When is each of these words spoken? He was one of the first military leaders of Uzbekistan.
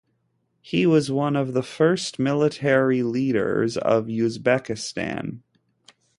He 0.61 0.87
was 0.87 1.11
one 1.11 1.35
of 1.35 1.53
the 1.53 1.61
first 1.61 2.17
military 2.17 3.03
leaders 3.03 3.77
of 3.77 4.07
Uzbekistan. 4.07 5.43